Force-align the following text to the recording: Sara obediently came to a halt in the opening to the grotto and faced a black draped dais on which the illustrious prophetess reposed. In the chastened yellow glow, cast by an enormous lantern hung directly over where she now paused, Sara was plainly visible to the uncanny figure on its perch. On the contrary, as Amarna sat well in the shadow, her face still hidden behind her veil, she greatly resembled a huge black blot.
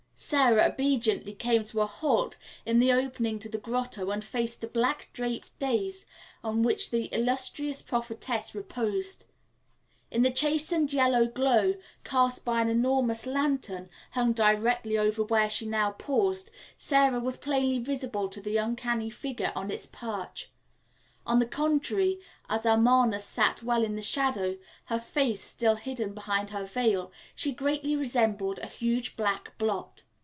Sara 0.23 0.67
obediently 0.67 1.33
came 1.33 1.63
to 1.63 1.81
a 1.81 1.87
halt 1.87 2.37
in 2.63 2.77
the 2.77 2.91
opening 2.93 3.39
to 3.39 3.49
the 3.49 3.57
grotto 3.57 4.11
and 4.11 4.23
faced 4.23 4.63
a 4.63 4.67
black 4.67 5.09
draped 5.13 5.57
dais 5.57 6.05
on 6.43 6.61
which 6.61 6.91
the 6.91 7.05
illustrious 7.11 7.81
prophetess 7.81 8.53
reposed. 8.53 9.25
In 10.11 10.21
the 10.21 10.29
chastened 10.29 10.93
yellow 10.93 11.25
glow, 11.25 11.73
cast 12.03 12.45
by 12.45 12.61
an 12.61 12.69
enormous 12.69 13.25
lantern 13.25 13.89
hung 14.11 14.31
directly 14.31 14.95
over 14.95 15.23
where 15.23 15.49
she 15.49 15.65
now 15.65 15.89
paused, 15.93 16.51
Sara 16.77 17.19
was 17.19 17.35
plainly 17.35 17.79
visible 17.79 18.29
to 18.29 18.39
the 18.41 18.57
uncanny 18.57 19.09
figure 19.09 19.51
on 19.55 19.71
its 19.71 19.87
perch. 19.87 20.51
On 21.25 21.39
the 21.39 21.47
contrary, 21.47 22.19
as 22.47 22.63
Amarna 22.63 23.19
sat 23.19 23.63
well 23.63 23.83
in 23.83 23.95
the 23.95 24.01
shadow, 24.03 24.57
her 24.85 24.99
face 24.99 25.41
still 25.41 25.75
hidden 25.77 26.13
behind 26.13 26.51
her 26.51 26.65
veil, 26.65 27.11
she 27.35 27.51
greatly 27.51 27.95
resembled 27.95 28.59
a 28.59 28.67
huge 28.67 29.17
black 29.17 29.57
blot. 29.57 30.03